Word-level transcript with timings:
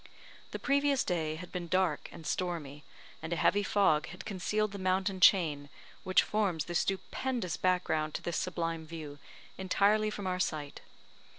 The 0.49 0.57
previous 0.57 1.03
day 1.03 1.35
had 1.35 1.51
been 1.51 1.67
dark 1.67 2.09
and 2.11 2.25
stormy, 2.25 2.83
and 3.21 3.31
a 3.31 3.35
heavy 3.35 3.61
fog 3.61 4.07
had 4.07 4.25
concealed 4.25 4.71
the 4.71 4.79
mountain 4.79 5.19
chain, 5.19 5.69
which 6.03 6.23
forms 6.23 6.65
the 6.65 6.73
stupendous 6.73 7.55
background 7.55 8.15
to 8.15 8.23
this 8.23 8.37
sublime 8.37 8.87
view, 8.87 9.19
entirely 9.59 10.09
from 10.09 10.25
our 10.25 10.39
sight. 10.39 10.81